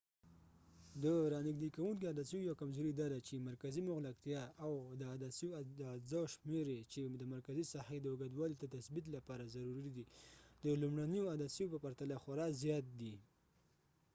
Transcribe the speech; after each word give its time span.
د 1.03 1.05
رانژدې 1.33 1.69
کوونکو 1.75 2.03
عدسیو 2.11 2.47
یو 2.49 2.59
کمزوری 2.61 2.93
داده 3.01 3.19
چی 3.27 3.35
مرکزي 3.49 3.81
مغلقتیا 3.89 4.41
او 4.65 4.71
د 4.99 5.03
عدسیو 5.15 5.49
د 5.79 5.81
اجزاوو 5.97 6.31
شمیر 6.33 6.67
یې 6.75 6.79
چې 6.91 7.01
د 7.21 7.23
مرکزي 7.33 7.65
ساحې 7.73 7.97
د 8.01 8.07
اوږوالي 8.13 8.55
د 8.59 8.65
تثبیت 8.75 9.05
لپاره 9.15 9.51
ضروري 9.55 9.91
دی 9.97 10.05
د 10.63 10.65
لومړنیو 10.81 11.31
عدسیو 11.33 11.71
په 11.73 11.79
پرتله 11.85 12.15
خورا 12.23 12.47
زیات 12.63 12.85
دی 12.99 13.15